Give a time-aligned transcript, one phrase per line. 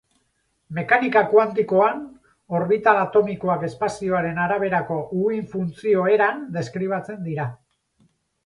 [0.77, 1.99] Mekanika kuantikoan
[2.59, 7.51] orbital atomikoak espazioaren araberako uhin-funtzio eran deskribatzen dira.